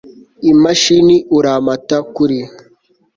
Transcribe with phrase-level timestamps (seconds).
[0.51, 2.39] imashini urampata Kuri